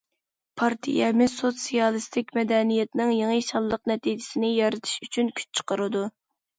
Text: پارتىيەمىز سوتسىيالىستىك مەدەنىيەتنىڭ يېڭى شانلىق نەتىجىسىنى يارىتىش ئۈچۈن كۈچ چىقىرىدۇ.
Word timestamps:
پارتىيەمىز 0.61 1.35
سوتسىيالىستىك 1.41 2.35
مەدەنىيەتنىڭ 2.39 3.13
يېڭى 3.19 3.47
شانلىق 3.53 3.87
نەتىجىسىنى 3.95 4.53
يارىتىش 4.59 5.01
ئۈچۈن 5.09 5.35
كۈچ 5.41 5.57
چىقىرىدۇ. 5.57 6.09